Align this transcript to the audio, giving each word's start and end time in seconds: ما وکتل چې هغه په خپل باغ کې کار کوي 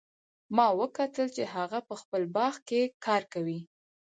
ما 0.55 0.67
وکتل 0.81 1.27
چې 1.35 1.43
هغه 1.55 1.79
په 1.87 1.95
خپل 2.01 2.21
باغ 2.35 2.53
کې 2.67 2.81
کار 3.05 3.21
کوي 3.33 3.59